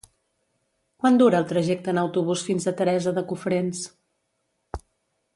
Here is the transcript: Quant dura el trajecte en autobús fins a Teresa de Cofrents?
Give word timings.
Quant 1.01 1.17
dura 1.21 1.41
el 1.41 1.45
trajecte 1.51 1.91
en 1.93 1.99
autobús 2.03 2.45
fins 2.47 2.65
a 2.65 2.73
Teresa 2.79 3.13
de 3.17 3.23
Cofrents? 3.33 3.85